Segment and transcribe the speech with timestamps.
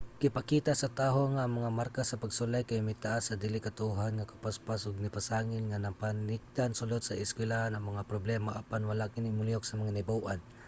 [0.23, 4.29] gipakita sa taho nga ang mga marka sa pagsulay kay mitaas sa dili katuohan nga
[4.31, 9.65] kapaspas ug nipasangil nga namakatikdan sulod sa eskuylahan ang mga problema apan wala kini molihok
[9.67, 10.39] sa mga nahibaw-an